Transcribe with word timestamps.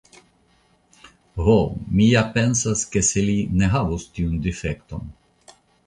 Ho, 1.47 1.57
mi 1.99 2.09
ja 2.13 2.25
pensas, 2.39 2.83
ke 2.97 3.07
se 3.11 3.27
li 3.31 3.39
ne 3.61 3.73
havus 3.77 4.11
tiun 4.17 4.45
difekton. 4.49 5.07